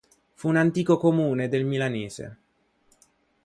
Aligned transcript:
Fu 0.33 0.47
un 0.47 0.55
antico 0.57 0.97
comune 0.97 1.47
del 1.47 1.63
milanese. 1.63 2.37